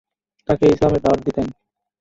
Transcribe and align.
তাকে 0.49 0.65
ইসলামের 0.67 1.01
দাওয়াত 1.03 1.21
দিতেন। 1.27 1.47